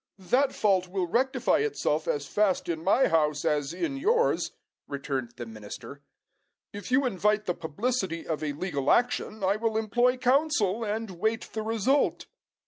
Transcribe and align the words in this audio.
"That 0.17 0.51
fault 0.51 0.87
will 0.87 1.05
rectify 1.05 1.59
itself 1.59 2.07
as 2.07 2.25
fast 2.25 2.67
in 2.67 2.83
my 2.83 3.07
house 3.07 3.45
as 3.45 3.71
in 3.71 3.97
yours," 3.97 4.51
returned 4.87 5.33
the 5.37 5.45
minister. 5.45 6.01
"If 6.73 6.89
you 6.91 7.05
invite 7.05 7.45
the 7.45 7.53
publicity 7.53 8.25
of 8.25 8.43
a 8.43 8.53
legal 8.53 8.89
action, 8.89 9.43
I 9.43 9.57
will 9.57 9.77
employ 9.77 10.17
counsel, 10.17 10.83
and 10.83 11.11
wait 11.19 11.51
the 11.53 11.61
result." 11.61 12.25